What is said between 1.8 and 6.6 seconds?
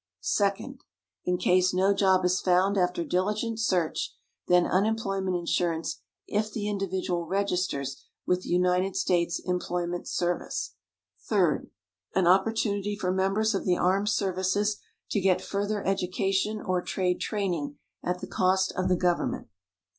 job is found after diligent search, then unemployment insurance if